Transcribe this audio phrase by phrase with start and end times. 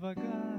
[0.00, 0.49] devagar,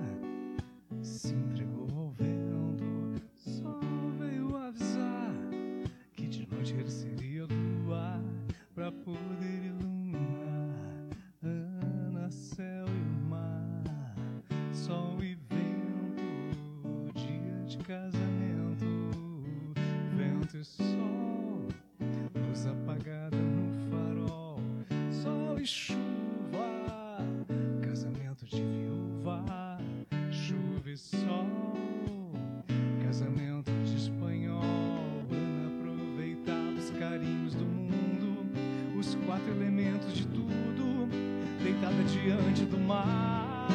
[42.03, 43.67] diante do mar.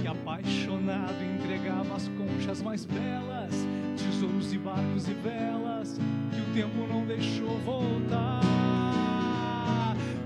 [0.00, 3.54] Que apaixonado entregava as conchas mais belas,
[3.96, 5.98] tesouros e barcos e velas,
[6.32, 8.40] que o tempo não deixou voltar.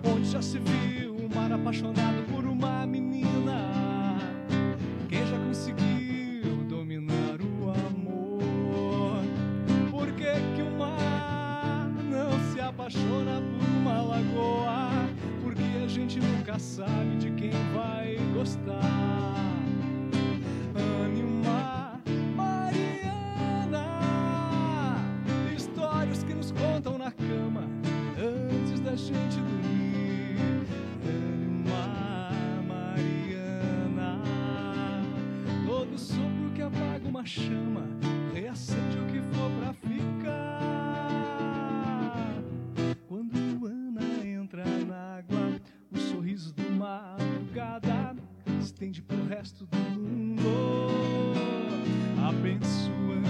[0.04, 2.21] Onde já se viu um mar apaixonado
[49.42, 50.94] resto do mundo,
[52.28, 53.28] abençoando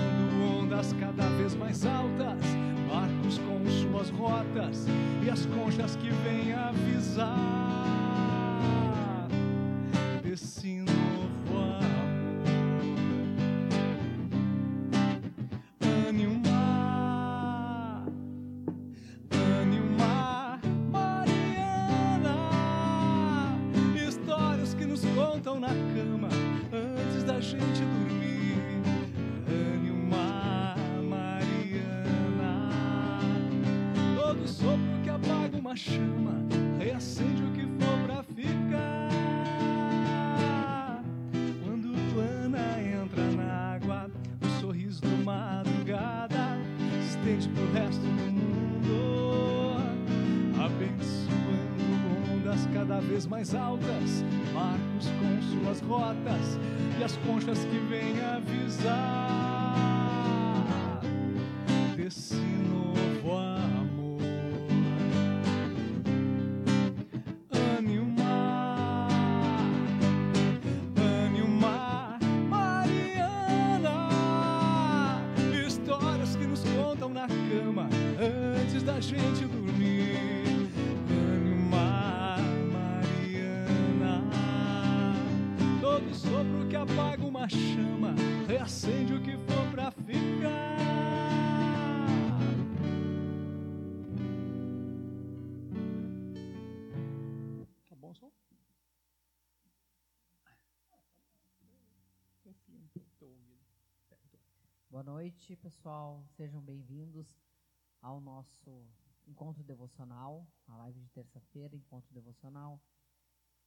[0.61, 2.39] ondas cada vez mais altas,
[2.87, 4.87] barcos com suas rotas
[5.25, 7.62] e as conchas que vêm avisar
[53.13, 54.25] vez mais altas,
[54.55, 56.59] barcos com suas rotas
[56.99, 59.12] e as conchas que vêm avisar
[105.23, 106.27] noite, pessoal.
[106.37, 107.29] Sejam bem-vindos
[108.01, 108.85] ao nosso
[109.25, 112.83] encontro devocional, a live de terça-feira, encontro devocional,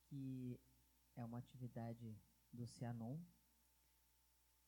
[0.03, 0.59] que
[1.15, 2.13] é uma atividade
[2.51, 3.17] do Cianon,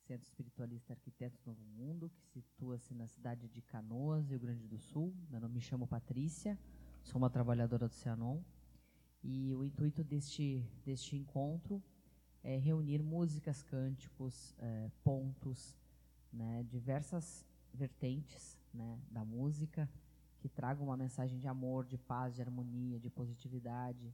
[0.05, 5.13] Centro Espiritualista Arquitetos Novo Mundo, que situa-se na cidade de Canoas, Rio Grande do Sul.
[5.29, 6.57] Meu nome me chamo Patrícia,
[7.03, 8.41] sou uma trabalhadora do Cianon.
[9.21, 11.83] E o intuito deste, deste encontro
[12.41, 15.75] é reunir músicas, cânticos, eh, pontos,
[16.37, 17.43] né, diversas
[17.73, 19.89] vertentes né, da música
[20.39, 24.13] que tragam uma mensagem de amor, de paz, de harmonia, de positividade,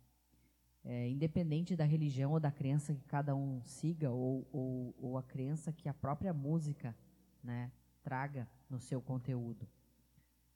[0.85, 5.23] é, independente da religião ou da crença que cada um siga ou, ou, ou a
[5.23, 6.95] crença que a própria música
[7.43, 7.71] né,
[8.01, 9.67] traga no seu conteúdo.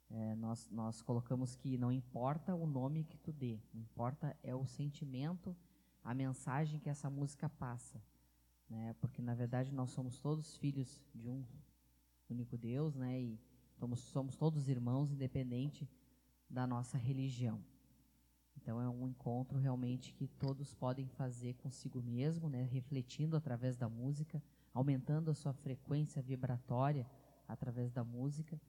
[0.10, 4.66] É, nós, nós colocamos que não importa o nome que tu dê, importa é o
[4.66, 5.56] sentimento,
[6.02, 8.02] a mensagem que essa música passa.
[8.70, 8.94] Né?
[9.00, 11.46] Porque, na verdade, nós somos todos filhos de um
[12.30, 13.20] único Deus, né?
[13.22, 13.40] E
[13.74, 15.90] somos, somos todos irmãos, independente
[16.50, 17.64] da nossa religião.
[18.56, 22.64] Então, é um encontro realmente que todos podem fazer consigo mesmo, né?
[22.64, 24.44] Refletindo através da música,
[24.74, 27.10] aumentando a sua frequência vibratória
[27.48, 28.60] através da música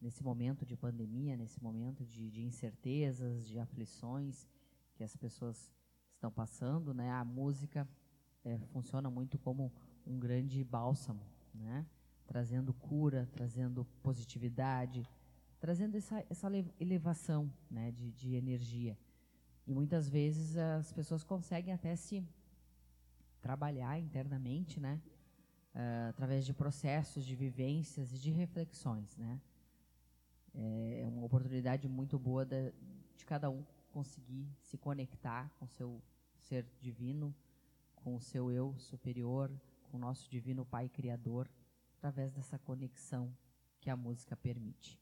[0.00, 4.48] nesse momento de pandemia, nesse momento de, de incertezas, de aflições
[4.94, 5.72] que as pessoas
[6.14, 7.10] estão passando, né?
[7.10, 7.86] A música
[8.44, 9.72] é, funciona muito como
[10.06, 11.24] um grande bálsamo,
[11.54, 11.86] né?
[12.26, 15.06] Trazendo cura, trazendo positividade,
[15.60, 16.48] trazendo essa, essa
[16.80, 17.90] elevação, né?
[17.92, 18.98] De, de energia.
[19.66, 22.24] E muitas vezes as pessoas conseguem até se
[23.40, 25.00] trabalhar internamente, né?
[25.74, 29.40] Uh, através de processos, de vivências e de reflexões, né?
[30.54, 32.72] É uma oportunidade muito boa de,
[33.16, 36.02] de cada um conseguir se conectar com seu
[36.36, 37.34] ser divino,
[38.02, 39.50] com o seu eu superior,
[39.84, 41.48] com o nosso divino Pai Criador,
[41.96, 43.32] através dessa conexão
[43.80, 45.00] que a música permite.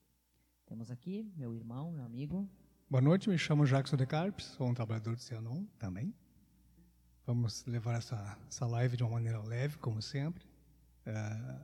[0.67, 2.49] Temos aqui meu irmão, meu amigo.
[2.91, 6.15] Boa noite, me chamo Jackson de Carpes, sou um trabalhador do Cianon também.
[7.27, 10.45] Vamos levar essa, essa live de uma maneira leve, como sempre.
[11.07, 11.61] É,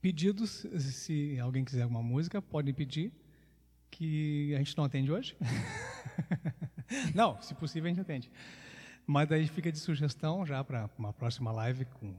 [0.00, 3.12] pedidos, se alguém quiser alguma música, podem pedir,
[3.90, 5.36] que a gente não atende hoje.
[7.12, 8.30] não, se possível a gente atende.
[9.06, 12.14] Mas daí fica de sugestão já para uma próxima live com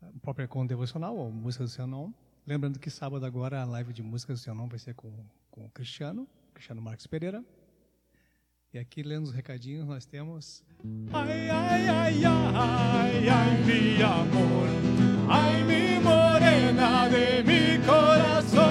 [0.00, 2.12] a própria com devocional ou música do Cianon.
[2.46, 5.12] Lembrando que sábado agora a live de música do Cianon vai ser com,
[5.50, 7.44] com o Cristiano, Cristiano Marques Pereira.
[8.72, 10.64] E aqui, lendo os recadinhos, nós temos.
[11.12, 14.68] Ai, ai, ai, ai, ai, mi amor,
[15.30, 18.64] ai, mi morena de mi coração.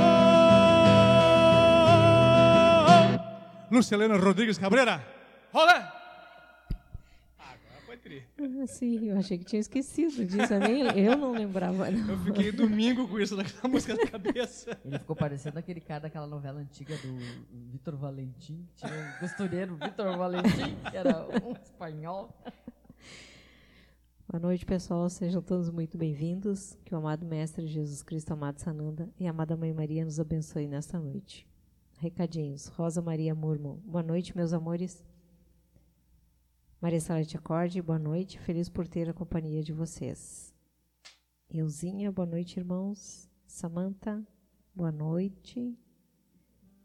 [3.72, 5.02] Lucelena Rodrigues Cabrera,
[5.54, 5.93] olé!
[8.40, 10.54] Ah, sim, eu achei que tinha esquecido disso.
[10.60, 11.90] Nem, eu não lembrava.
[11.90, 12.14] Não.
[12.14, 14.78] Eu fiquei domingo com isso naquela música na cabeça.
[14.84, 17.18] Ele ficou parecendo aquele cara daquela novela antiga do
[17.72, 22.30] Vitor Valentim, que tinha um costureiro Vitor Valentim, que era um espanhol.
[24.28, 25.10] Boa noite, pessoal.
[25.10, 26.78] Sejam todos muito bem-vindos.
[26.84, 30.68] Que o amado Mestre Jesus Cristo, amado Sananda e a amada Mãe Maria nos abençoe
[30.68, 31.48] nesta noite.
[32.00, 32.68] Recadinhos.
[32.68, 33.82] Rosa Maria Murmo.
[33.86, 35.04] Boa noite, meus amores.
[36.84, 38.38] Maria Salete Acorde, boa noite.
[38.38, 40.54] Feliz por ter a companhia de vocês.
[41.50, 43.32] Euzinha, boa noite, irmãos.
[43.48, 44.22] Samanta,
[44.76, 45.80] boa noite.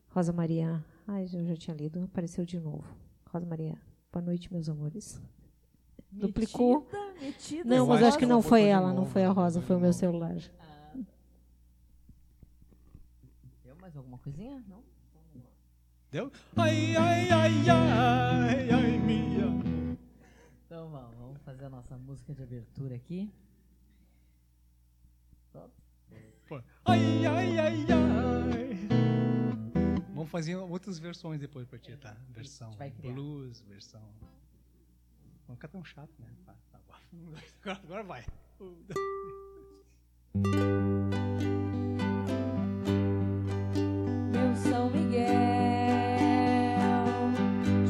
[0.06, 2.84] Rosa Maria, ai, eu já tinha lido, apareceu de novo.
[3.28, 3.76] Rosa Maria,
[4.12, 5.20] boa noite, meus amores.
[6.12, 6.86] Metida, Duplicou.
[7.20, 9.92] Metida, não, mas acho que não foi ela, não foi a Rosa, foi o meu
[9.92, 10.36] celular.
[10.60, 10.96] Ah.
[13.64, 14.62] Deu mais alguma coisinha?
[14.68, 14.80] Não?
[16.12, 16.30] Deu?
[16.54, 19.67] Ai, ai, ai, ai, ai, minha.
[20.68, 23.32] Então vamos, vamos fazer a nossa música de abertura aqui.
[25.50, 25.72] Pronto.
[26.84, 28.88] Ai, ai, ai, ai.
[30.12, 32.14] Vamos fazer outras versões depois pra ti, tá?
[32.28, 32.70] Versão
[33.00, 34.02] blues, versão.
[35.48, 36.28] Não ficar tão chato, né?
[36.44, 36.78] Tá, tá
[37.64, 38.26] agora, agora vai.
[44.30, 45.24] Meu São Miguel,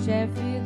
[0.04, 0.57] chefe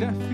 [0.00, 0.29] força,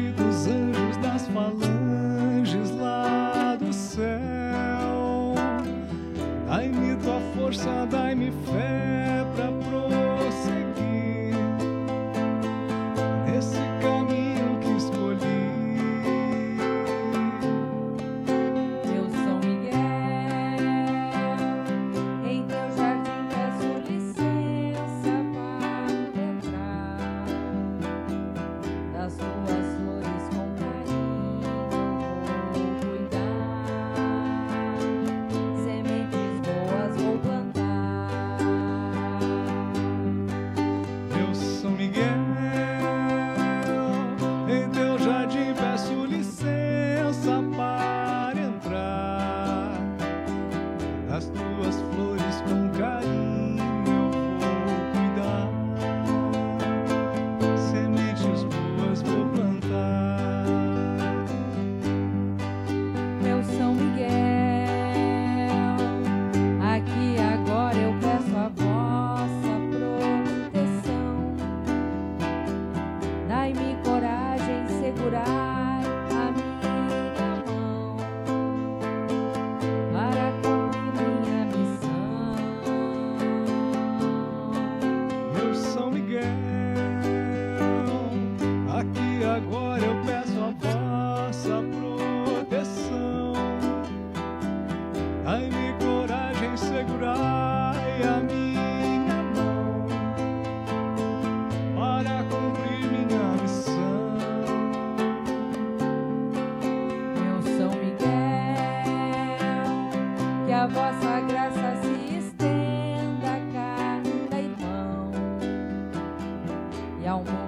[117.06, 117.45] 要我。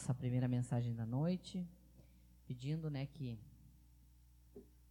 [0.00, 1.68] Nossa primeira mensagem da noite,
[2.46, 3.38] pedindo, né, que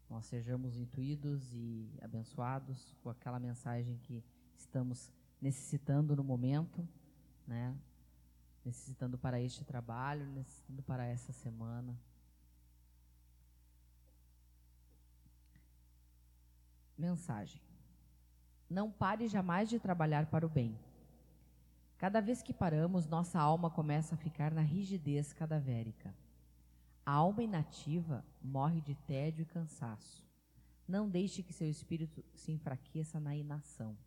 [0.07, 4.23] nós sejamos intuídos e abençoados com aquela mensagem que
[4.55, 5.11] estamos
[5.41, 6.87] necessitando no momento,
[7.47, 7.75] né?
[8.63, 11.99] Necessitando para este trabalho, necessitando para essa semana.
[16.95, 17.59] Mensagem:
[18.69, 20.77] Não pare jamais de trabalhar para o bem
[21.99, 26.15] Cada vez que paramos, nossa alma começa a ficar na rigidez cadavérica.
[27.05, 30.25] A alma inativa morre de tédio e cansaço.
[30.87, 33.97] Não deixe que seu espírito se enfraqueça na inação.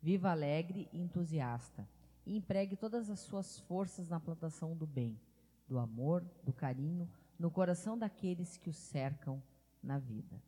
[0.00, 1.88] Viva alegre e entusiasta
[2.24, 5.20] e empregue todas as suas forças na plantação do bem,
[5.66, 9.42] do amor, do carinho, no coração daqueles que o cercam
[9.82, 10.40] na vida.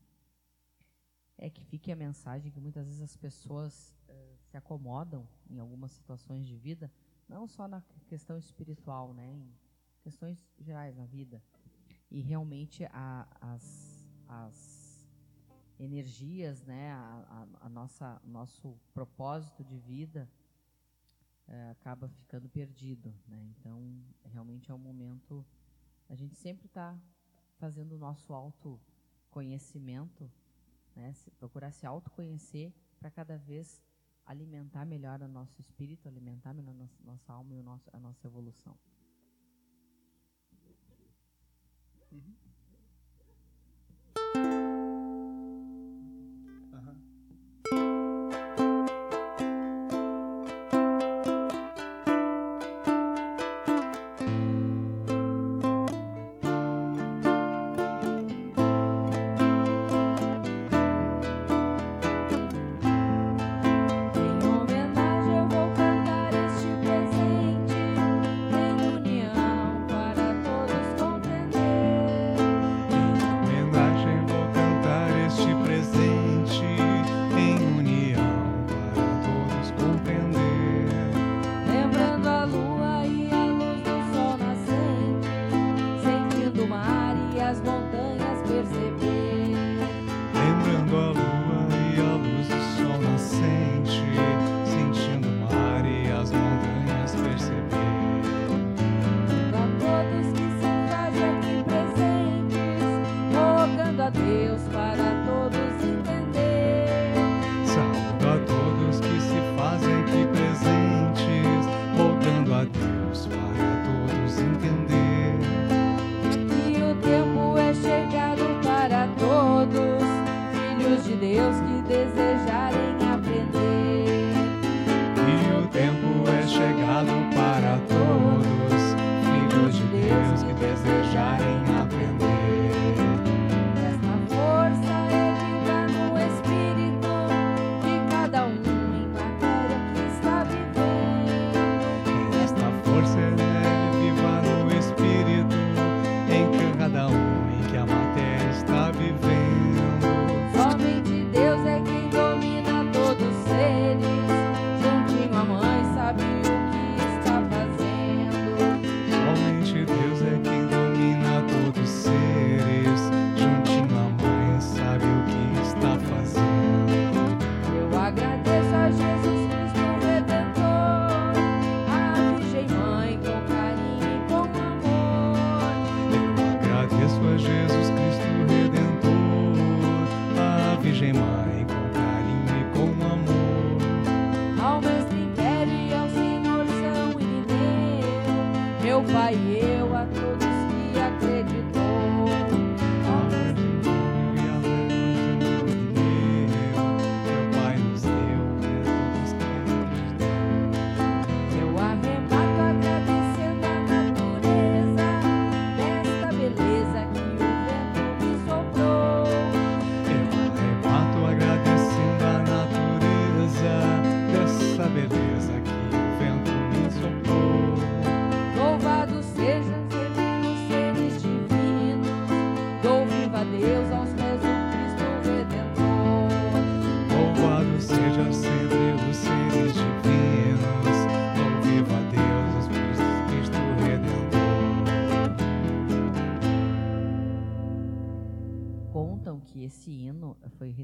[1.37, 3.93] É que fique a mensagem que muitas vezes as pessoas
[4.51, 6.91] se acomodam em algumas situações de vida,
[7.29, 9.55] não só na questão espiritual, né, em
[10.03, 11.41] questões gerais na vida.
[12.11, 15.09] E realmente a, as, as
[15.79, 20.29] energias, né, a, a, a nossa nosso propósito de vida
[21.47, 23.41] é, acaba ficando perdido, né?
[23.57, 25.47] Então realmente é um momento
[26.09, 26.99] a gente sempre está
[27.59, 30.29] fazendo o nosso autoconhecimento,
[30.97, 31.13] né?
[31.13, 33.81] Se, procurar se autoconhecer para cada vez
[34.31, 37.99] alimentar melhor o nosso espírito, alimentar melhor a nossa, nossa alma e o nosso, a
[37.99, 38.79] nossa evolução.
[42.13, 42.50] Uhum.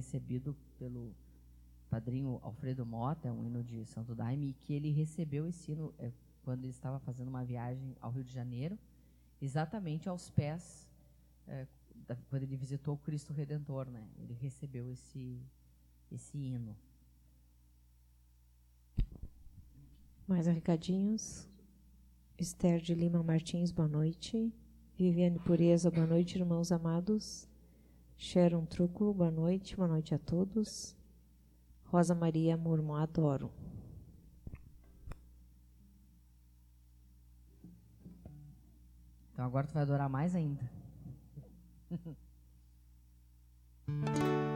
[0.07, 1.13] Recebido pelo
[1.91, 5.93] padrinho Alfredo Mota, é um hino de Santo Daime, e que ele recebeu esse hino
[5.99, 6.13] eh,
[6.45, 8.79] quando ele estava fazendo uma viagem ao Rio de Janeiro,
[9.43, 10.89] exatamente aos pés,
[11.49, 11.67] eh,
[12.07, 14.07] da- quando ele visitou o Cristo Redentor, né?
[14.19, 15.41] Ele recebeu esse,
[16.11, 16.77] esse hino.
[20.27, 21.49] Mais recadinhos.
[22.39, 24.53] Esther de Lima Martins, boa noite.
[24.97, 27.49] Viviane Pureza, boa noite, irmãos amados.
[28.17, 30.97] Sharon Trúculo, boa noite, boa noite a todos.
[31.85, 33.53] Rosa Maria Murmo, adoro.
[39.33, 40.71] Então agora tu vai adorar mais ainda.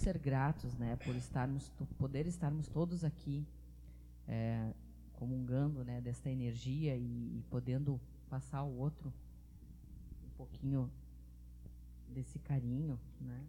[0.00, 3.46] ser gratos, né, por estarmos, poder estarmos todos aqui
[4.26, 4.72] é,
[5.12, 9.12] comungando né, desta energia e, e podendo passar ao outro
[10.24, 10.90] um pouquinho
[12.08, 13.44] desse carinho, né?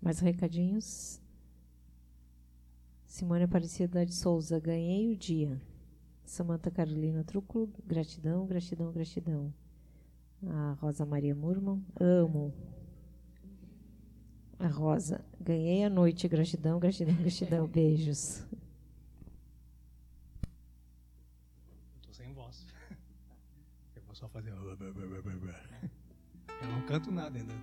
[0.00, 1.20] Mais recadinhos.
[3.06, 5.60] Simone Aparecida de Souza, ganhei o dia.
[6.24, 9.52] Samanta Carolina Trúculo, gratidão, gratidão, gratidão.
[10.46, 12.52] A Rosa Maria Murman, amo.
[14.60, 18.44] A Rosa, ganhei a noite, gratidão, gratidão, gratidão, beijos.
[22.02, 22.66] Tô sem voz.
[23.94, 24.50] Eu vou só fazer.
[24.50, 24.76] Eu
[26.68, 27.54] não canto nada ainda.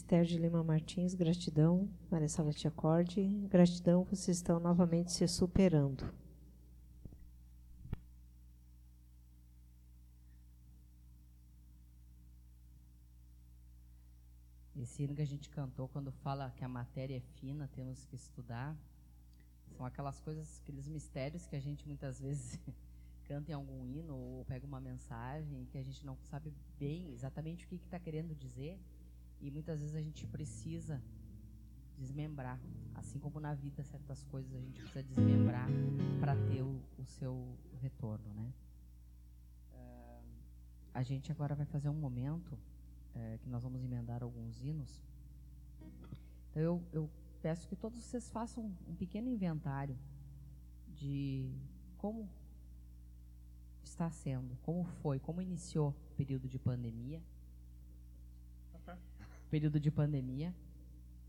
[0.00, 1.86] Esther de Lima Martins, gratidão.
[2.10, 6.10] Maria Salete Acorde, gratidão, vocês estão novamente se superando.
[14.74, 18.16] Esse hino que a gente cantou, quando fala que a matéria é fina, temos que
[18.16, 18.74] estudar,
[19.76, 22.58] são aquelas coisas, aqueles mistérios que a gente muitas vezes
[23.28, 27.66] canta em algum hino ou pega uma mensagem que a gente não sabe bem exatamente
[27.66, 28.80] o que está querendo dizer
[29.40, 31.02] e muitas vezes a gente precisa
[31.96, 32.58] desmembrar,
[32.94, 35.68] assim como na vida certas coisas a gente precisa desmembrar
[36.18, 38.52] para ter o, o, seu retorno, né?
[39.72, 40.22] Uh,
[40.94, 45.02] a gente agora vai fazer um momento uh, que nós vamos emendar alguns hinos.
[46.50, 47.10] Então eu, eu
[47.42, 49.98] peço que todos vocês façam um pequeno inventário
[50.94, 51.50] de
[51.96, 52.28] como
[53.82, 57.22] está sendo, como foi, como iniciou o período de pandemia.
[59.50, 60.54] Período de pandemia,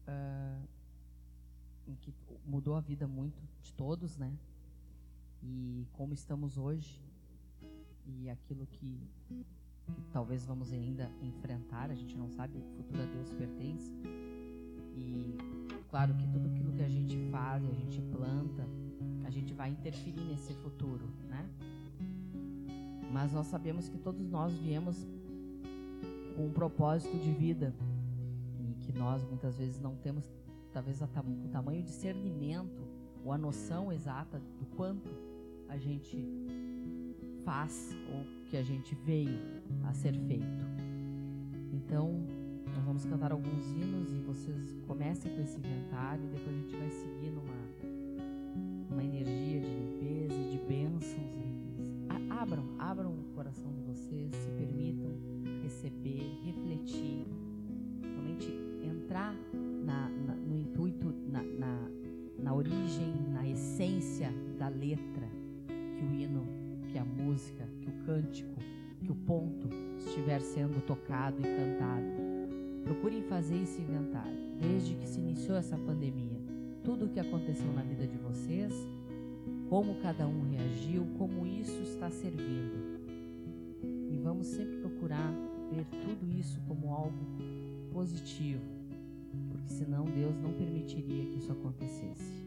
[0.07, 0.67] uh,
[1.87, 2.13] em que
[2.45, 4.31] mudou a vida muito de todos, né?
[5.43, 7.01] E como estamos hoje
[8.05, 9.45] e aquilo que, que
[10.11, 13.91] talvez vamos ainda enfrentar, a gente não sabe, o futuro a Deus pertence.
[14.95, 15.37] E
[15.89, 18.67] claro que tudo aquilo que a gente faz, a gente planta,
[19.25, 21.49] a gente vai interferir nesse futuro, né?
[23.11, 25.05] Mas nós sabemos que todos nós viemos
[26.35, 27.73] com um propósito de vida
[29.01, 30.31] nós muitas vezes não temos
[30.71, 31.07] talvez o
[31.51, 32.87] tamanho discernimento
[33.25, 35.09] ou a noção exata do quanto
[35.67, 36.23] a gente
[37.43, 39.39] faz ou que a gente veio
[39.85, 40.63] a ser feito.
[41.73, 42.25] Então,
[42.75, 46.77] nós vamos cantar alguns hinos e vocês comecem com esse inventário e depois a gente
[46.77, 47.81] vai seguir numa
[48.91, 51.41] uma energia de limpeza e de bênçãos
[52.41, 55.11] abram, abram o coração de vocês, se permitam
[55.61, 57.25] receber, refletir,
[59.11, 59.35] entrar
[59.83, 61.91] na, na, no intuito, na, na,
[62.39, 65.27] na origem, na essência da letra
[65.67, 66.47] que o hino,
[66.89, 68.55] que a música, que o cântico,
[69.03, 72.05] que o ponto estiver sendo tocado e cantado.
[72.85, 74.37] Procurem fazer esse inventário.
[74.61, 76.39] Desde que se iniciou essa pandemia,
[76.81, 78.73] tudo o que aconteceu na vida de vocês
[79.69, 83.01] como cada um reagiu, como isso está servindo.
[84.09, 85.33] E vamos sempre procurar
[85.69, 87.25] ver tudo isso como algo
[87.91, 88.80] positivo,
[89.61, 92.40] porque senão Deus não permitiria que isso acontecesse.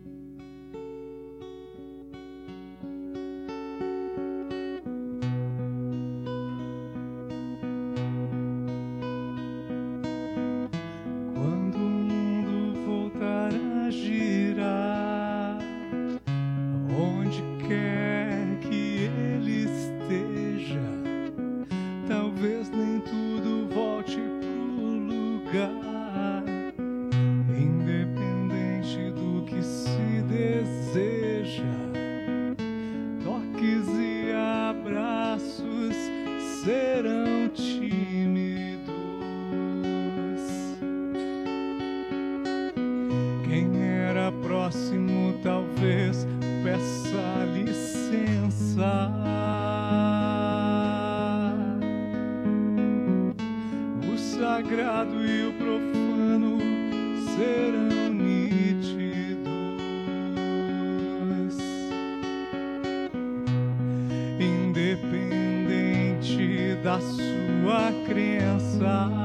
[66.94, 69.23] Um jardim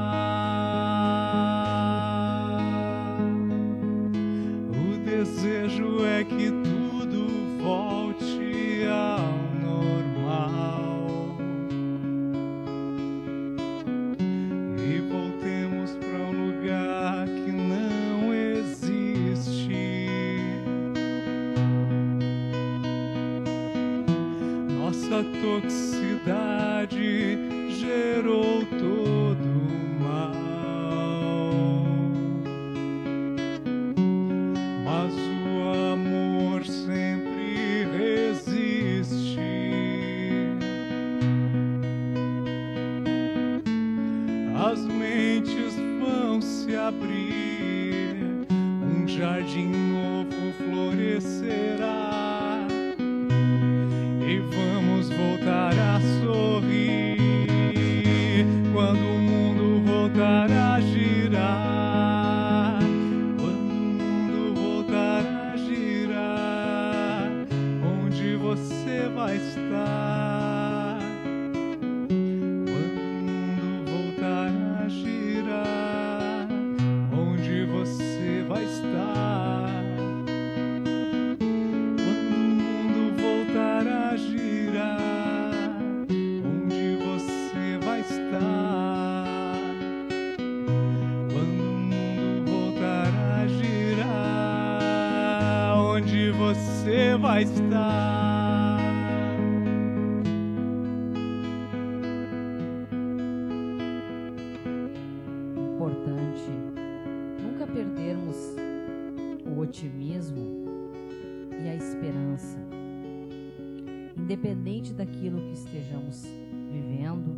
[114.30, 116.24] Independente daquilo que estejamos
[116.70, 117.36] vivendo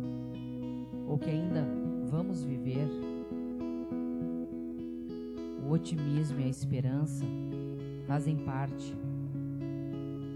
[1.07, 1.65] ou que ainda
[2.05, 2.87] vamos viver,
[5.65, 7.25] o otimismo e a esperança
[8.05, 8.95] fazem parte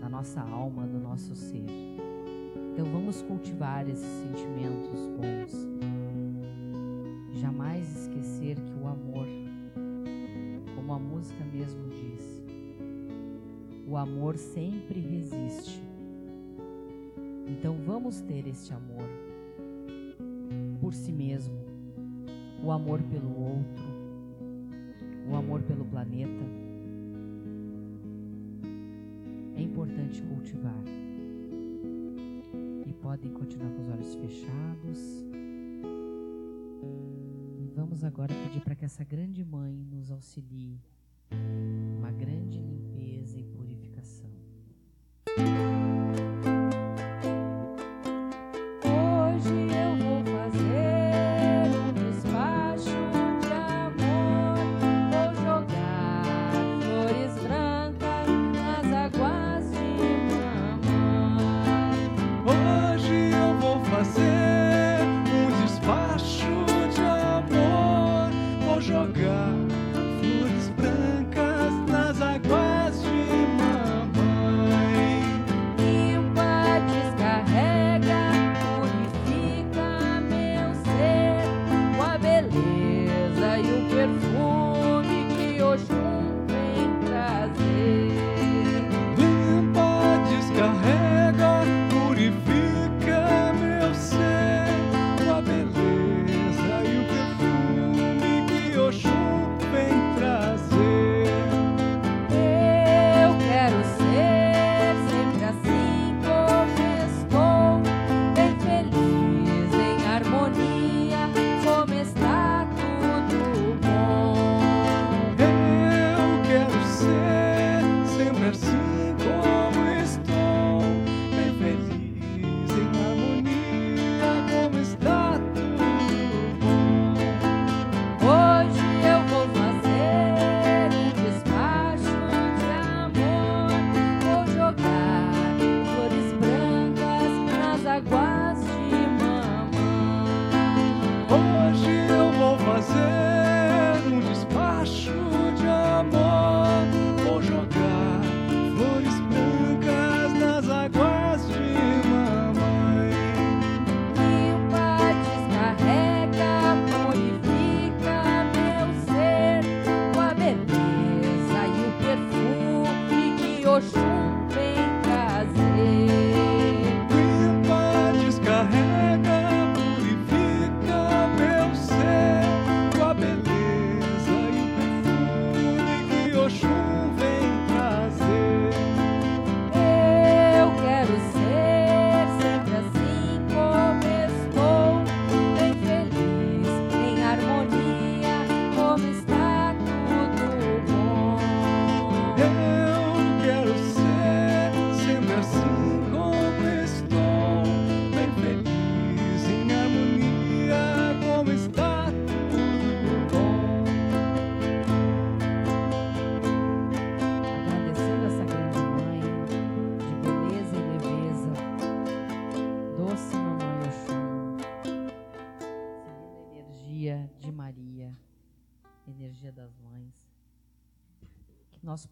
[0.02, 1.64] da nossa alma, do nosso ser.
[2.74, 5.54] Então vamos cultivar esses sentimentos bons.
[7.40, 9.28] Jamais esquecer que o amor,
[10.74, 12.44] como a música mesmo diz,
[13.88, 15.87] o amor sempre resiste.
[17.58, 19.10] Então vamos ter este amor
[20.80, 21.58] por si mesmo,
[22.64, 23.84] o amor pelo outro,
[25.28, 26.46] o amor pelo planeta.
[29.56, 30.84] É importante cultivar.
[32.86, 35.26] E podem continuar com os olhos fechados.
[37.60, 40.80] E vamos agora pedir para que essa grande mãe nos auxilie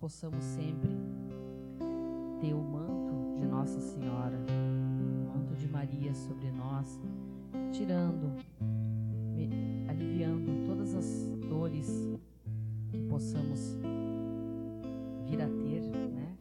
[0.06, 0.92] possamos sempre
[2.40, 7.00] ter o manto de Nossa Senhora, o manto de Maria sobre nós,
[7.72, 8.32] tirando,
[9.90, 11.08] aliviando todas as
[11.50, 12.08] dores
[12.92, 13.80] que possamos
[15.28, 16.38] vir a ter, né?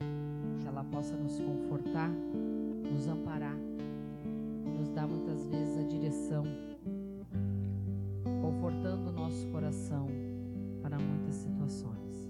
[0.61, 3.57] Que ela possa nos confortar, nos amparar,
[4.77, 6.45] nos dar muitas vezes a direção,
[8.43, 10.07] confortando o nosso coração
[10.83, 12.24] para muitas situações.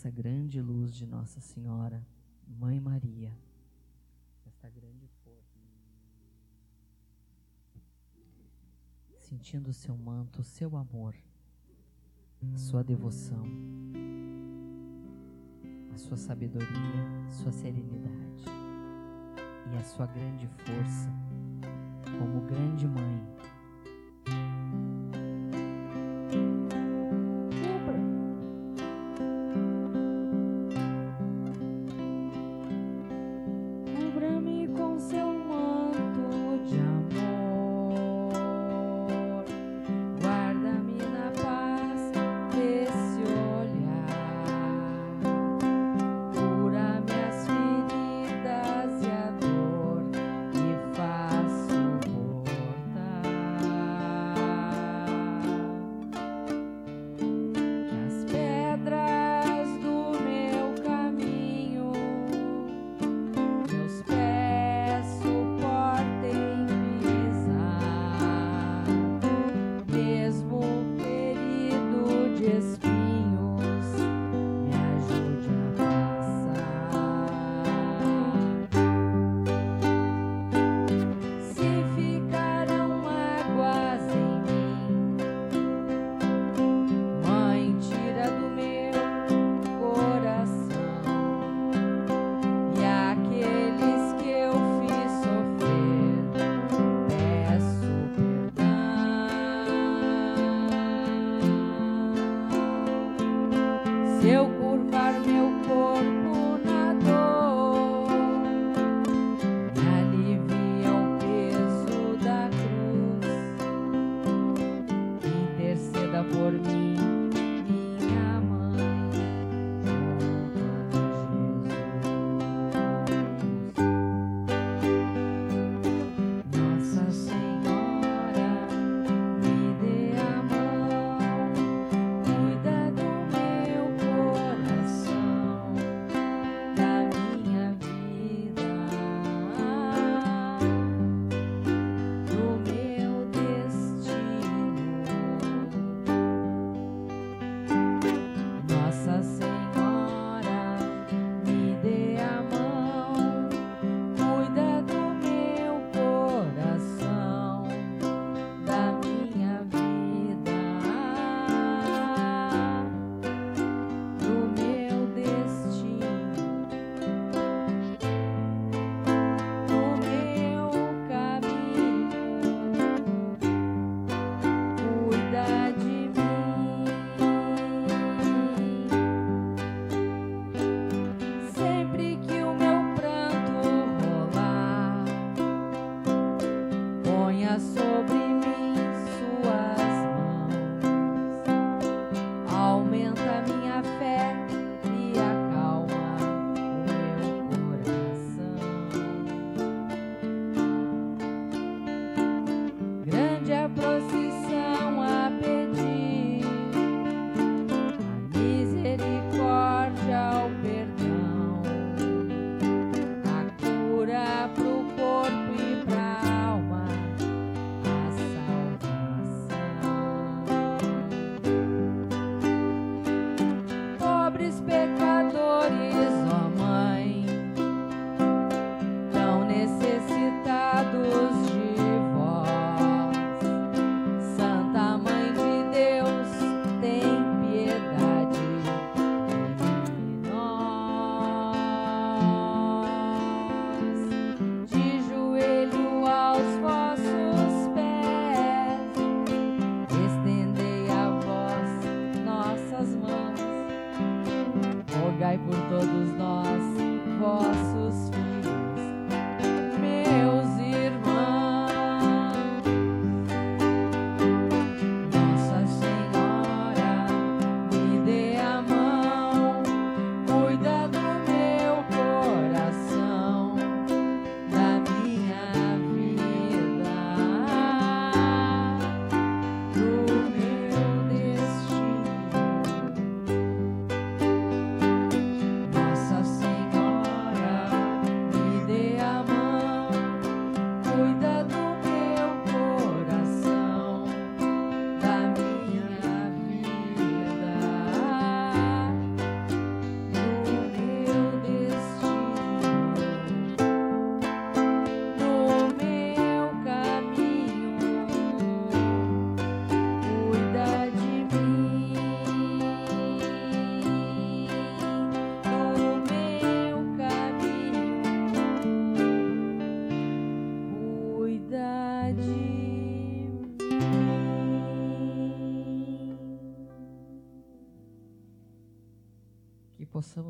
[0.00, 2.02] Nessa grande luz de Nossa Senhora,
[2.48, 3.30] Mãe Maria,
[4.74, 5.58] grande força,
[9.18, 11.14] sentindo o seu manto, o seu amor,
[12.54, 13.44] a sua devoção,
[15.92, 16.68] a sua sabedoria,
[17.26, 18.44] a sua serenidade
[19.70, 21.10] e a sua grande força
[22.18, 23.39] como grande mãe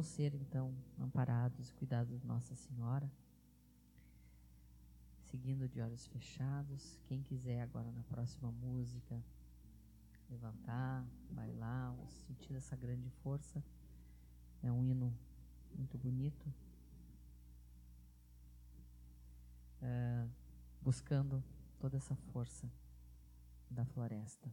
[0.00, 3.10] possamos ser, então, amparados e cuidados de Nossa Senhora.
[5.30, 6.98] Seguindo de olhos fechados.
[7.06, 9.22] Quem quiser agora na próxima música
[10.28, 11.94] levantar, bailar,
[12.26, 13.62] sentir essa grande força.
[14.62, 15.14] É um hino
[15.76, 16.52] muito bonito.
[19.82, 20.26] É,
[20.80, 21.44] buscando
[21.78, 22.70] toda essa força
[23.70, 24.52] da floresta,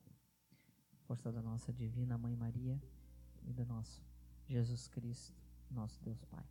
[1.06, 2.82] força da nossa divina Mãe Maria
[3.46, 4.07] e do nosso
[4.48, 5.34] Jesus Cristo,
[5.70, 6.44] nosso Deus Pai.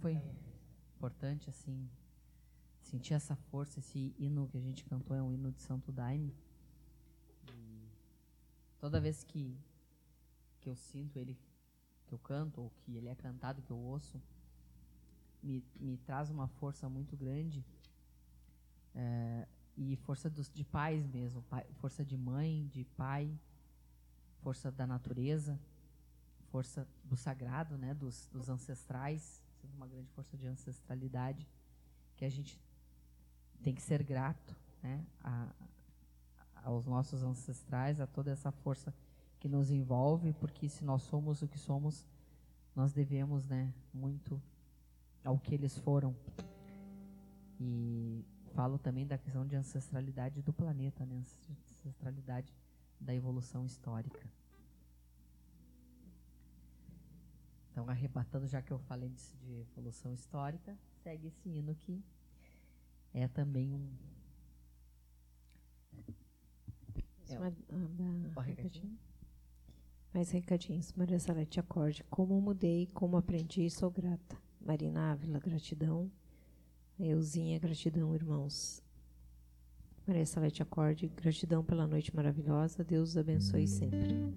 [0.00, 0.20] Foi
[0.96, 1.88] importante assim
[2.82, 6.34] sentir essa força, esse hino que a gente cantou é um hino de Santo Daime.
[7.52, 7.88] E
[8.78, 9.56] toda vez que
[10.60, 11.38] que eu sinto ele
[12.06, 14.20] que eu canto ou que ele é cantado que eu ouço
[15.42, 17.64] me, me traz uma força muito grande
[18.94, 19.46] é,
[19.76, 23.32] e força dos, de pais mesmo, pai, força de mãe, de pai,
[24.42, 25.58] força da natureza,
[26.50, 31.46] força do sagrado, né, dos, dos ancestrais, sendo uma grande força de ancestralidade
[32.16, 32.60] que a gente
[33.62, 35.48] tem que ser grato, né, a,
[36.64, 38.94] aos nossos ancestrais, a toda essa força
[39.38, 42.06] que nos envolve, porque se nós somos o que somos,
[42.74, 44.40] nós devemos, né, muito
[45.24, 46.14] ao que eles foram.
[47.60, 51.22] E falo também da questão de ancestralidade do planeta, né,
[51.82, 52.52] ancestralidade
[53.00, 54.20] da evolução histórica.
[57.78, 62.02] Então, arrebatando, já que eu falei de, de evolução histórica, segue esse hino que
[63.14, 63.88] é também um.
[67.28, 67.54] É, uma,
[68.34, 68.98] uma, recadinho?
[70.12, 70.92] Mais recadinhos.
[70.94, 72.02] Maria Salete Acorde.
[72.10, 74.36] Como mudei, como aprendi, sou grata.
[74.60, 76.10] Marina Ávila, gratidão.
[76.98, 78.82] Euzinha, gratidão, irmãos.
[80.04, 82.82] Maria Salete Acorde, gratidão pela noite maravilhosa.
[82.82, 84.34] Deus os abençoe sempre.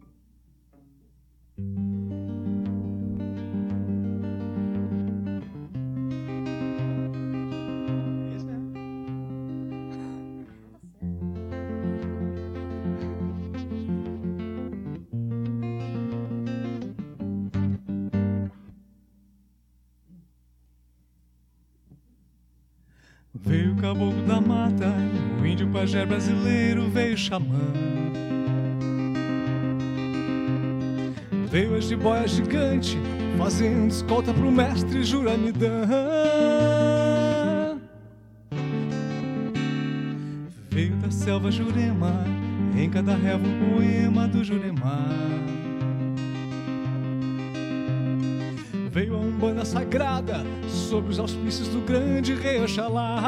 [23.81, 24.93] Caboclo da mata,
[25.41, 27.73] o índio pajé brasileiro veio xamã.
[31.49, 32.97] Veio a jiboia gigante,
[33.37, 35.87] fazendo escolta pro mestre Juramidã.
[40.69, 42.23] Veio da selva Jurema,
[42.77, 45.09] em cada revo um poema do Jurema.
[49.71, 53.21] Sagrada, sob os auspícios do grande rei Oxalá.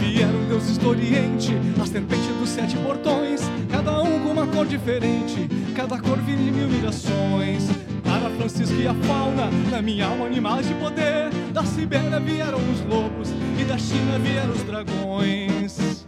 [0.00, 5.48] Vieram deuses do Oriente, a serpente dos sete portões, cada um com uma cor diferente,
[5.76, 7.68] cada cor viria mil mirações.
[8.02, 12.80] Para Francisco e a fauna, na minha alma animal de poder, da Sibéria vieram os
[12.80, 13.28] lobos
[13.60, 16.04] e da China vieram os dragões.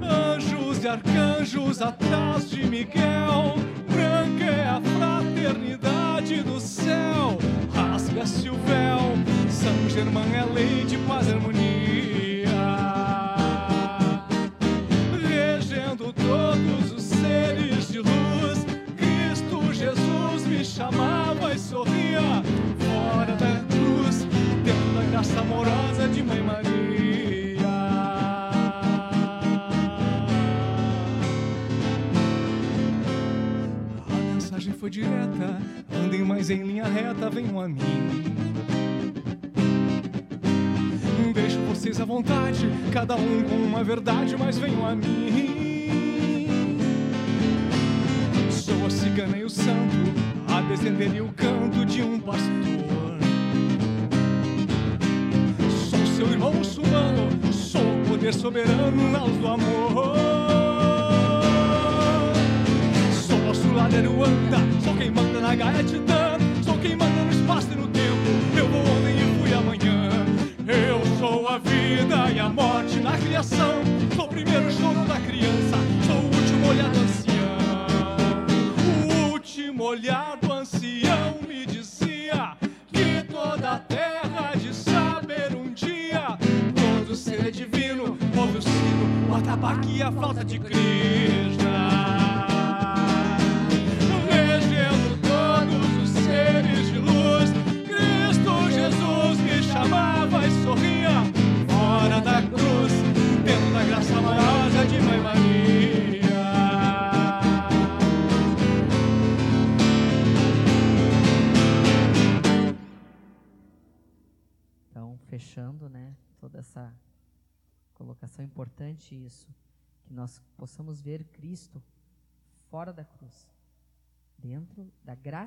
[0.00, 3.56] Anjos e arcanjos atrás de Miguel,
[8.22, 9.00] Rasga-se o véu,
[9.50, 12.46] São Germão é lei de paz e harmonia.
[15.28, 18.64] Regendo todos os seres de luz,
[18.96, 22.20] Cristo Jesus me chamava e sorria.
[22.78, 24.24] Fora da cruz,
[24.64, 27.66] dentro da graça amorosa de Mãe Maria.
[34.08, 35.60] A mensagem foi direta,
[36.82, 37.78] linha reta, venham a mim.
[41.32, 46.48] Deixo vocês à vontade, cada um com uma verdade, mas venham a mim.
[48.50, 49.96] Sou a cigana e o santo,
[50.48, 52.42] a descender e o canto de um pastor.
[55.88, 60.31] Sou seu irmão muçulmano, sou o poder soberano na luz do amor.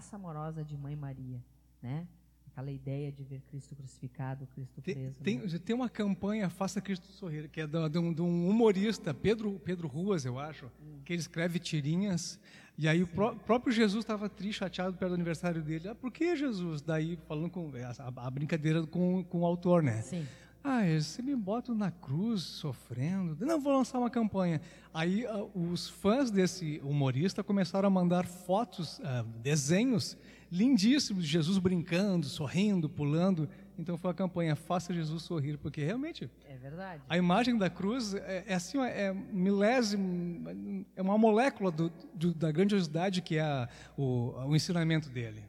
[0.05, 1.43] Graça amorosa de Mãe Maria,
[1.81, 2.07] né?
[2.51, 5.15] Aquela ideia de ver Cristo crucificado, Cristo Tem, preso.
[5.21, 5.59] tem, né?
[5.59, 9.59] tem uma campanha Faça Cristo Sorrir, que é de, de um, de um humorista, Pedro,
[9.59, 10.71] Pedro Ruas, eu acho,
[11.03, 12.39] que ele escreve tirinhas
[12.77, 15.89] E aí o pró próprio Jesus estava triste, chateado perto do aniversário dele.
[15.89, 16.81] Ah, por que Jesus?
[16.81, 20.01] Daí, falando com a, a brincadeira com, com o autor, né?
[20.03, 20.25] Sim.
[20.67, 23.37] Ah, você me bota na cruz sofrendo.
[23.45, 24.59] Não, vou lançar uma campanha.
[24.91, 30.17] Aí uh, os fãs desse humorista começaram a mandar fotos, uh, desenhos
[30.51, 33.47] lindíssimos de Jesus brincando, sorrindo, pulando.
[33.77, 37.03] Então foi a campanha Faça Jesus Sorrir, porque realmente é verdade.
[37.07, 40.49] A imagem da cruz é, é assim, é milésimo,
[40.95, 45.43] é uma molécula do, do, da grandiosidade que é a, o, o ensinamento dele.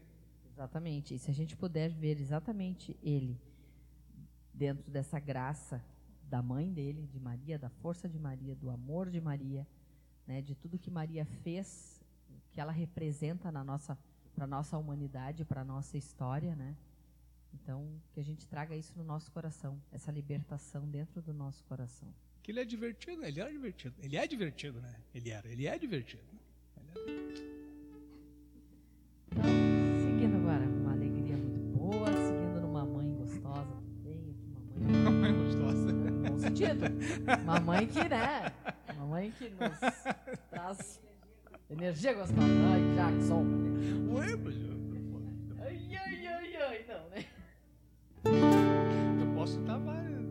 [0.52, 1.14] Exatamente.
[1.14, 3.40] E se a gente puder ver exatamente ele
[4.56, 5.84] dentro dessa graça
[6.28, 9.66] da mãe dele, de Maria, da força de Maria, do amor de Maria,
[10.26, 12.00] né, de tudo que Maria fez,
[12.52, 13.96] que ela representa na nossa
[14.34, 16.76] para nossa humanidade, para nossa história, né?
[17.54, 22.12] Então, que a gente traga isso no nosso coração, essa libertação dentro do nosso coração.
[22.42, 23.96] Que ele é divertido, ele era divertido.
[23.98, 24.94] Ele é divertido, né?
[25.14, 26.22] Ele era, ele é divertido.
[26.76, 27.55] Então,
[36.76, 37.42] No bom sentido.
[37.42, 38.52] Uma mãe que, né?
[38.96, 39.78] Uma mãe que nos
[40.50, 41.00] traz
[41.70, 42.42] energia gostosa.
[42.42, 43.44] Ai, Jackson.
[44.12, 44.76] Ué, mas eu...
[45.60, 47.24] Ai, ai, ai, ai, não, né?
[49.20, 50.25] Eu posso estar várias.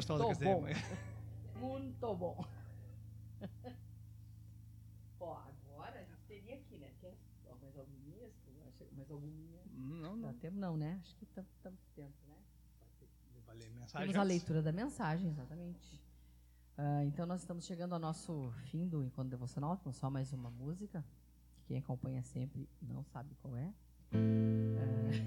[0.00, 0.66] É, muito bom.
[1.60, 2.44] Muito bom.
[5.20, 6.90] Ó, agora a gente teria aqui, né?
[7.00, 7.14] Quer
[7.46, 8.32] ó, mais algumas?
[8.92, 9.60] Mais algumas?
[9.74, 10.34] Não, Dá não.
[10.34, 10.98] tempo não, né?
[11.02, 12.36] Acho que estamos tempo, né?
[13.46, 14.08] Vou ler mensagem.
[14.08, 16.00] Temos a leitura da mensagem, exatamente.
[16.78, 20.50] Ah, então nós estamos chegando ao nosso fim do encontro devocional, com só mais uma
[20.50, 21.04] música,
[21.52, 23.72] que quem acompanha sempre não sabe qual é.
[24.12, 25.26] Ah,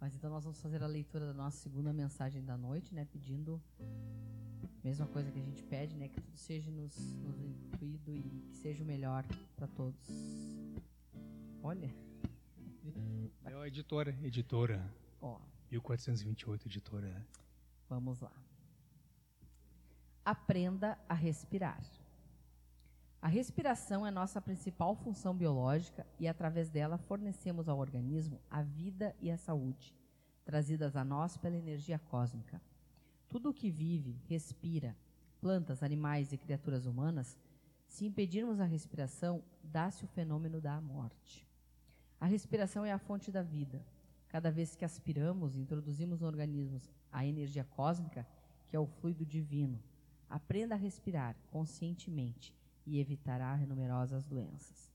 [0.00, 3.04] mas então nós vamos fazer a leitura da nossa segunda mensagem da noite, né?
[3.04, 3.62] Pedindo
[4.82, 6.08] mesma coisa que a gente pede, né?
[6.08, 9.24] Que tudo seja nos, nos incluído e que seja o melhor
[9.54, 10.08] para todos.
[11.62, 11.94] Olha.
[13.44, 14.16] É a editora.
[14.22, 14.90] Editora.
[15.20, 15.38] Ó,
[15.70, 17.26] 1428, editora.
[17.88, 18.32] vamos lá.
[20.24, 21.80] Aprenda a respirar.
[23.22, 29.14] A respiração é nossa principal função biológica e, através dela, fornecemos ao organismo a vida
[29.20, 29.94] e a saúde,
[30.42, 32.62] trazidas a nós pela energia cósmica.
[33.28, 34.96] Tudo o que vive, respira,
[35.38, 37.38] plantas, animais e criaturas humanas,
[37.86, 41.46] se impedirmos a respiração, dá-se o fenômeno da morte.
[42.18, 43.84] A respiração é a fonte da vida.
[44.28, 46.80] Cada vez que aspiramos, introduzimos no organismo
[47.12, 48.26] a energia cósmica,
[48.70, 49.78] que é o fluido divino.
[50.28, 52.54] Aprenda a respirar conscientemente
[52.86, 54.90] e evitará numerosas doenças.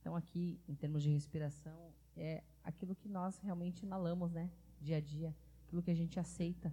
[0.00, 4.50] Então, aqui, em termos de respiração, é aquilo que nós realmente inalamos, né?
[4.80, 5.34] Dia a dia,
[5.64, 6.72] aquilo que a gente aceita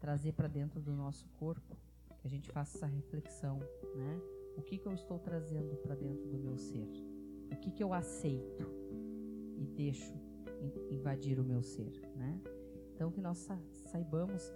[0.00, 1.76] trazer para dentro do nosso corpo,
[2.18, 3.58] que a gente faça essa reflexão,
[3.94, 4.20] né?
[4.56, 6.88] O que, que eu estou trazendo para dentro do meu ser?
[7.50, 8.64] O que, que eu aceito
[9.58, 10.12] e deixo
[10.60, 12.40] in- invadir o meu ser, né?
[12.94, 14.50] Então, que nós sa- saibamos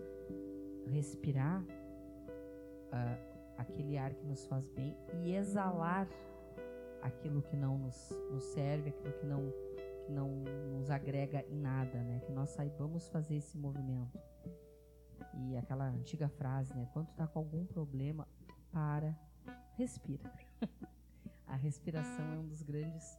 [0.86, 1.64] respirar
[2.92, 3.18] ah,
[3.56, 6.08] aquele ar que nos faz bem e exalar
[7.02, 9.52] aquilo que não nos, nos serve, aquilo que não,
[10.06, 10.28] que não
[10.72, 12.20] nos agrega em nada, né?
[12.26, 14.18] Que nós saibamos fazer esse movimento.
[15.34, 16.88] E aquela antiga frase, né?
[16.92, 18.26] Quando tu tá com algum problema,
[18.72, 19.16] para,
[19.74, 20.30] respira.
[21.46, 23.18] a respiração é um dos grandes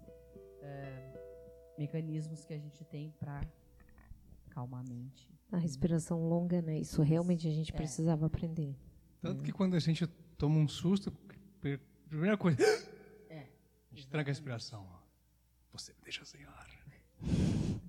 [0.62, 1.14] eh,
[1.78, 3.42] mecanismos que a gente tem para
[4.50, 5.32] calmar a mente.
[5.52, 6.80] A respiração longa, né?
[6.80, 7.76] Isso realmente a gente É.
[7.76, 8.76] precisava aprender.
[9.22, 10.06] Tanto que quando a gente
[10.38, 11.12] toma um susto,
[11.60, 11.80] pri-
[12.10, 12.58] primeira coisa,
[13.30, 13.48] É.
[13.92, 14.88] a gente tranca a respiração.
[15.72, 16.68] Você me deixa sem ar.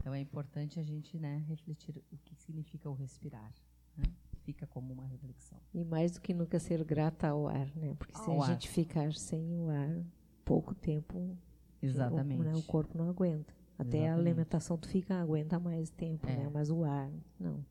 [0.00, 3.52] Então é importante a gente, né, refletir o que significa o respirar.
[3.96, 4.04] né?
[4.42, 5.58] Fica como uma reflexão.
[5.74, 7.94] E mais do que nunca ser grata ao ar, né?
[7.98, 8.52] Porque se Ao a ar.
[8.52, 10.02] gente ficar sem o ar
[10.46, 11.36] pouco tempo, o,
[11.82, 12.42] Exatamente.
[12.42, 13.52] né, o corpo não aguenta.
[13.78, 14.28] Até a Exatamente.
[14.28, 16.36] alimentação tu fica aguenta mais tempo, É.
[16.36, 16.48] né?
[16.48, 17.62] Mas o ar, não.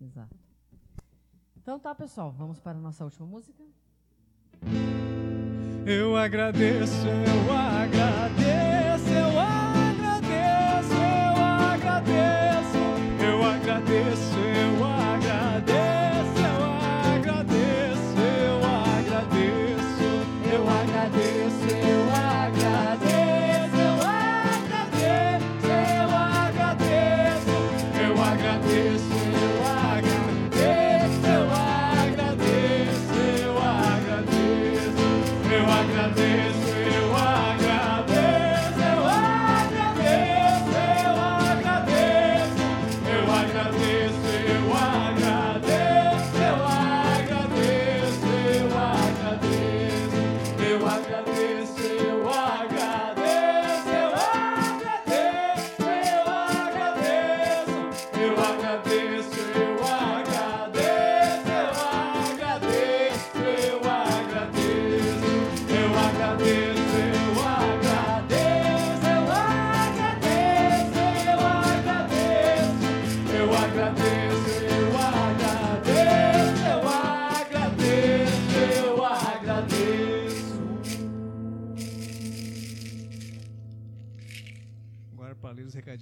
[0.00, 0.36] Exato.
[1.70, 3.62] Então tá, pessoal, vamos para a nossa última música.
[5.86, 8.69] Eu agradeço, eu agradeço,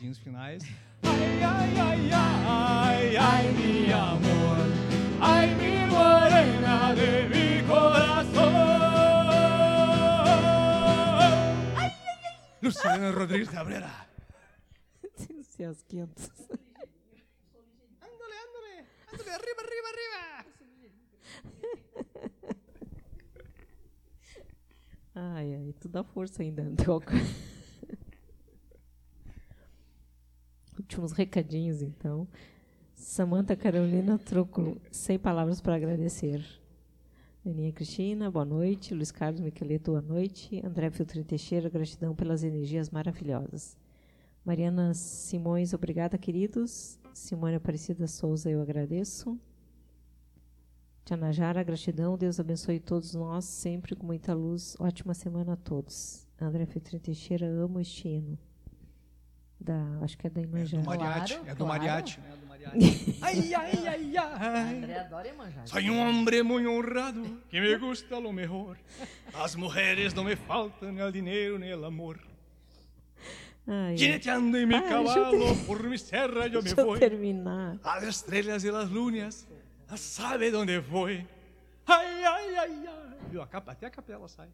[0.09, 0.63] recadinhos finais.
[1.03, 4.59] Ai, ai, ai, ai, ai, mi amor,
[5.21, 8.53] ai, mi morena de mi corazón.
[12.61, 14.09] Luciana Rodríguez Cabrera.
[15.57, 16.31] Seus quintos.
[18.01, 20.23] Ándale, ándale, ándale, arriba, arriba, arriba.
[25.15, 27.13] Ai, ai, tu dá força ainda, Antioco.
[30.79, 32.27] Últimos recadinhos, então.
[32.95, 36.45] Samanta Carolina Trúculo, sem palavras para agradecer.
[37.45, 38.95] Aninha Cristina, boa noite.
[38.95, 40.61] Luiz Carlos Miqueleto, boa noite.
[40.65, 43.77] André Filtri Teixeira, gratidão pelas energias maravilhosas.
[44.45, 46.99] Mariana Simões, obrigada, queridos.
[47.13, 49.39] Simone Aparecida Souza, eu agradeço.
[51.05, 52.17] Tianajara, gratidão.
[52.17, 54.77] Deus abençoe todos nós, sempre com muita luz.
[54.79, 56.27] Ótima semana a todos.
[56.41, 58.39] André Filtri Teixeira, amo este hino.
[59.61, 60.79] Da, acho que é da Imanjá.
[60.79, 61.35] É do Mariachi.
[61.35, 61.85] Claro, é, do claro.
[61.85, 62.39] é
[63.23, 64.77] ai, ai, ai, ai.
[64.77, 65.67] André adora Imanjá.
[65.67, 68.77] Soy um homem muito honrado que me gusta lo mejor.
[69.35, 72.19] As mulheres não me faltam, nem dinheiro, nem amor.
[73.95, 76.99] Jineteando em meu cavalo por mi serra eu me vou.
[76.99, 77.79] terminar.
[77.85, 79.47] As estrelas e as lunas,
[79.95, 81.27] sabe onde foi.
[81.87, 83.17] Ai, ai, ai, ai.
[83.31, 83.43] Viu?
[83.43, 84.49] Até a capela sai.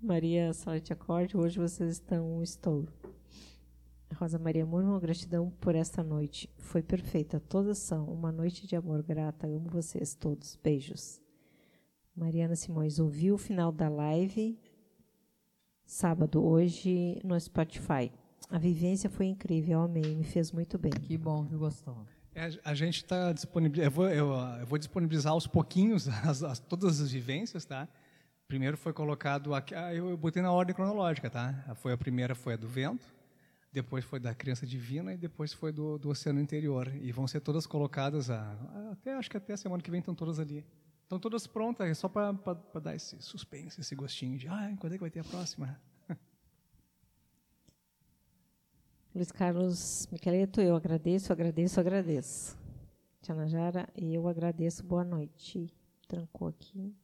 [0.00, 1.36] Maria, sorte acorde.
[1.36, 2.88] Hoje vocês estão um estouro.
[4.18, 6.48] Rosa Maria Murmur, gratidão por esta noite.
[6.58, 7.38] Foi perfeita.
[7.38, 8.06] Todas são.
[8.06, 9.46] Uma noite de amor grata.
[9.46, 10.56] Amo vocês todos.
[10.62, 11.20] Beijos.
[12.14, 14.58] Mariana Simões, ouviu o final da live
[15.84, 18.10] sábado, hoje, no Spotify.
[18.50, 19.80] A vivência foi incrível.
[19.80, 20.14] Amei.
[20.16, 20.92] Me fez muito bem.
[20.92, 21.96] Que bom que gostou.
[22.34, 23.86] É, a gente está disponibilizando.
[23.86, 27.88] Eu vou, eu, eu vou disponibilizar aos pouquinhos as- as- todas as vivências, tá?
[28.48, 29.74] Primeiro foi colocado aqui.
[29.74, 31.74] ah, eu, eu botei na ordem cronológica, tá?
[31.76, 33.06] Foi a primeira foi a do vento,
[33.76, 36.90] depois foi da criança divina e depois foi do, do oceano interior.
[37.00, 40.00] E vão ser todas colocadas a, a- até acho que até a semana que vem
[40.00, 40.64] estão todas ali.
[41.02, 42.32] Estão todas prontas, é só para
[42.82, 45.78] dar esse suspense, esse gostinho de, ah, quando é que vai ter a próxima?
[49.14, 52.58] Luiz Carlos Miqueleto, eu agradeço, agradeço, agradeço.
[53.22, 55.72] Tia Najara, eu agradeço, boa noite.
[56.08, 56.94] Trancou aqui.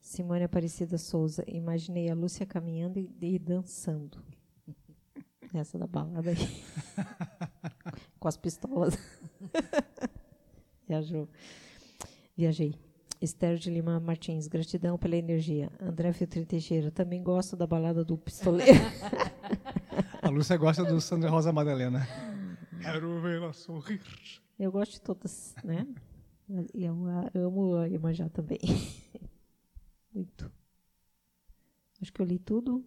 [0.00, 4.22] Simone Aparecida Souza, imaginei a Lúcia caminhando e dançando.
[5.54, 6.36] Essa da balada aí.
[8.18, 8.96] Com as pistolas.
[10.88, 11.28] Viajou.
[12.36, 12.74] Viajei.
[13.20, 15.70] Esther de Lima Martins, gratidão pela energia.
[15.80, 18.80] André Filtrin Teixeira, também gosto da balada do pistoleiro.
[20.20, 22.06] A Lúcia gosta do Sandra Rosa Madalena.
[22.80, 24.02] Quero vê-la sorrir.
[24.58, 25.86] Eu gosto de todas, né?
[26.74, 26.96] E eu
[27.34, 28.58] amo a Iemanjá também.
[30.12, 30.50] Muito.
[32.00, 32.84] Acho que eu li tudo.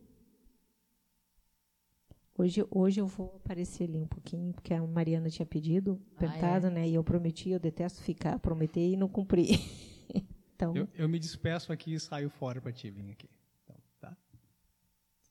[2.38, 6.68] Hoje, hoje eu vou aparecer ali um pouquinho, porque a Mariana tinha pedido, Ah, apertado,
[6.68, 6.70] é?
[6.70, 6.88] né?
[6.88, 9.48] E eu prometi, eu detesto ficar, prometer e não cumprir.
[10.54, 13.30] então, Eu, eu me despeço aqui e saio fora para ti vir aqui.
[13.64, 14.18] Então, tá?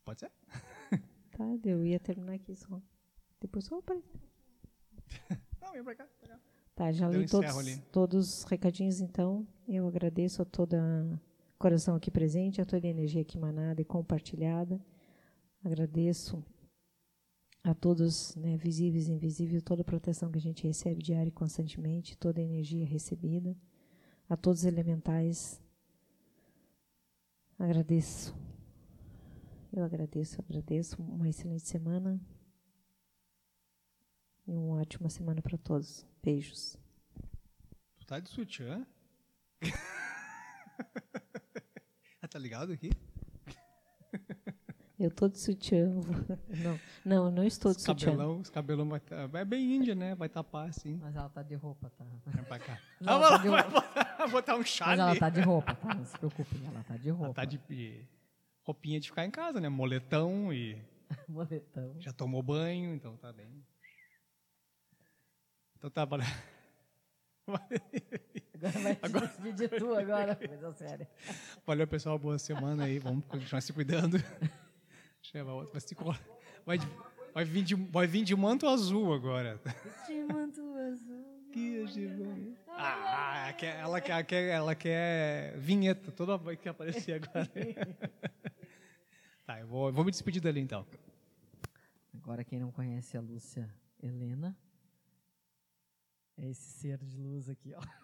[0.03, 0.33] Pode ser?
[1.37, 2.81] tá, eu ia terminar aqui só.
[3.39, 4.21] Depois só aparecer.
[5.61, 6.09] Não, vem pra cá.
[6.19, 6.41] Pra cá.
[6.75, 9.47] Tá, já Eu li todos, todos os recadinhos, então.
[9.69, 11.21] Eu agradeço a toda
[11.59, 14.81] coração aqui presente, a toda a energia aqui emanada e compartilhada.
[15.63, 16.43] Agradeço
[17.65, 21.33] a todos, né, visíveis e invisíveis, toda a proteção que a gente recebe diária e
[21.33, 23.57] constantemente, toda a energia recebida.
[24.29, 25.61] A todos os elementais.
[27.59, 28.37] Agradeço.
[29.73, 31.03] Eu agradeço, agradeço.
[31.03, 32.21] Uma excelente semana.
[34.47, 36.07] E uma ótima semana para todos.
[36.23, 36.77] Beijos.
[37.99, 38.87] Tu tá de sutiã?
[42.21, 42.91] ah, tá ligado aqui?
[45.05, 45.87] Eu tô de sutiã.
[46.49, 48.13] Não, não, não estou de sutiã.
[48.13, 50.15] cabelão, os cabelão vai tá, É bem índia, né?
[50.15, 50.99] Vai tapar assim.
[51.03, 52.05] Mas ela tá de roupa, tá?
[52.27, 52.79] Vem pra cá.
[53.01, 55.01] Não, Ah, tá vai de botar, um Mas chale.
[55.01, 55.95] ela tá de roupa, tá?
[55.95, 57.35] Não se preocupe, ela tá de Ela roupa.
[57.35, 58.07] tá de de
[58.63, 59.69] roupinha de ficar em casa, né?
[59.69, 60.83] Moletão e
[61.29, 61.95] Moletão.
[62.01, 63.63] já tomou banho, então tá bem.
[65.77, 66.27] Então tá, valeu.
[69.03, 71.07] Agora vai te despedir tu agora, coisa séria.
[71.67, 72.19] Valeu, pessoal.
[72.19, 72.99] Boa semana aí.
[72.99, 74.17] Vamos continuar se cuidando.
[75.73, 76.19] Vai, se colo-
[76.67, 76.89] vai, de-
[77.33, 79.61] vai vir de, vai vir de manto azul agora.
[81.53, 86.11] Que de- Ah, quer- ela, quer, quer- ela quer vinheta.
[86.13, 87.51] Toda vez que aparecer agora.
[89.47, 90.87] Tá, eu vou, eu vou me despedir dali então.
[92.15, 93.73] Agora, quem não conhece a Lúcia
[94.03, 94.57] Helena,
[96.37, 98.04] é esse ser de luz aqui, ó.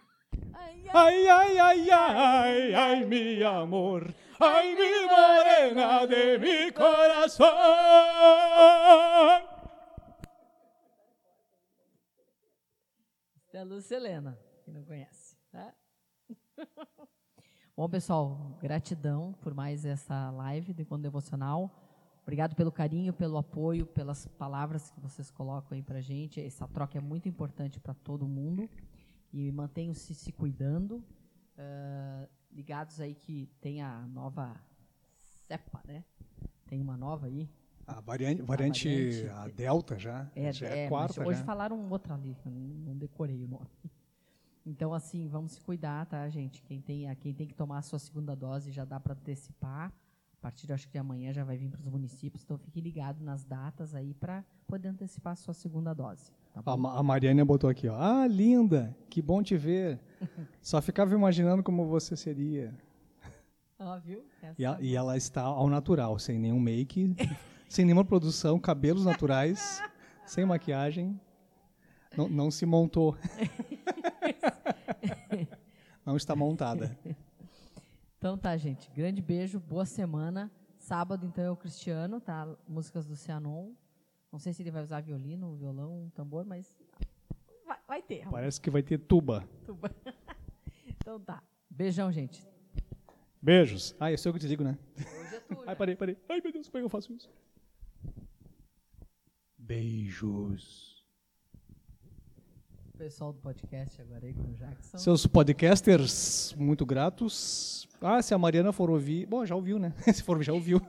[0.93, 4.13] Ai, ai, Ai, ai, ai, mi amor.
[4.39, 7.47] Ai, mi morena de mi corazón.
[13.53, 14.01] é a Lúcia
[14.65, 15.75] quem não conhece, tá?
[17.77, 21.71] Bom, pessoal, gratidão por mais essa live do Encontro Devocional.
[22.23, 26.41] Obrigado pelo carinho, pelo apoio, pelas palavras que vocês colocam aí pra gente.
[26.41, 28.69] Essa troca é muito importante para todo mundo.
[29.33, 31.03] E mantenham-se se cuidando.
[31.57, 34.57] Ah, ligados aí que tem a nova
[35.47, 36.05] cepa, né?
[36.67, 37.49] Tem uma nova aí.
[37.87, 39.29] A variante, variante, variante.
[39.29, 40.31] a Delta já.
[40.35, 41.27] É, já é, é quarta.
[41.27, 41.45] hoje já.
[41.45, 43.67] falaram outra ali, eu não decorei o nome.
[44.65, 46.63] Então, assim, vamos se cuidar, tá, gente?
[46.63, 49.93] Quem tem, a- quem tem que tomar a sua segunda dose já dá para antecipar.
[50.33, 52.45] A partir, acho que de amanhã já vai vir para os municípios.
[52.45, 56.31] Então, fique ligado nas datas aí para poder antecipar a sua segunda dose.
[56.53, 56.77] Tá A?
[56.77, 57.97] Ma- a Mariana botou aqui, ó.
[57.97, 60.01] Ah, linda, que bom te ver.
[60.61, 62.75] Só ficava imaginando como você seria.
[63.79, 64.25] Ó, viu?
[64.59, 67.15] E, a- e ela está ao natural, sem nenhum make,
[67.69, 69.83] sem nenhuma produção, cabelos naturais,
[70.27, 71.19] sem maquiagem.
[72.17, 73.17] Não, não se montou.
[76.05, 76.97] não está montada.
[78.19, 78.91] Então tá, gente.
[78.91, 80.51] Grande beijo, boa semana.
[80.79, 82.49] Sábado, então, é o Cristiano, tá?
[82.69, 83.71] Músicas do Cianon.
[84.33, 86.75] Não sei se ele vai usar violino, violão, tambor, mas
[87.67, 88.29] vai, vai ter.
[88.29, 89.49] Parece que vai ter tuba.
[91.03, 91.43] Então tá.
[91.69, 92.47] Beijão, gente.
[93.41, 93.97] Beijos.
[93.99, 94.79] Ah, eu sei o que eu te digo, né?
[94.99, 96.17] Hoje é tu, Ai, parei, parei.
[96.29, 97.31] Ai, meu Deus, como é que eu faço isso?
[99.57, 101.03] Beijos.
[102.95, 104.99] O pessoal do podcast agora aí com o Jackson.
[104.99, 107.89] Seus podcasters muito gratos.
[108.01, 109.25] Ah, se a Mariana for ouvir.
[109.27, 109.95] Bom, já ouviu, né?
[110.13, 110.81] Se for, já ouviu.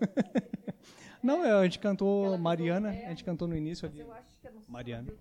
[1.23, 4.05] Não, é, a gente cantou Mariana, a gente cantou no início ali.
[4.67, 5.13] Mariana.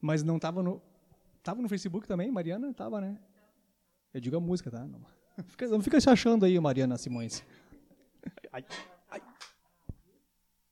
[0.00, 0.80] Mas não tava no.
[1.42, 2.72] Tava no Facebook também, Mariana?
[2.72, 3.18] Tava, né?
[4.12, 4.84] Eu digo a música, tá?
[4.84, 5.00] Não
[5.46, 7.44] fica, não fica se achando aí, Mariana Simões.
[8.52, 8.64] Ai,
[9.10, 9.22] ai.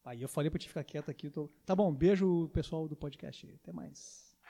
[0.04, 1.30] Aí eu falei pra te ficar quieto aqui.
[1.30, 1.48] Tô...
[1.64, 3.46] Tá bom, beijo pessoal do podcast.
[3.62, 4.23] Até mais.